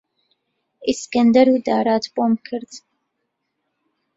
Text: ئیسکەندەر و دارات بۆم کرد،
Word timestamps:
ئیسکەندەر 0.87 1.47
و 1.51 1.55
دارات 1.67 2.05
بۆم 2.15 2.33
کرد، 2.45 2.71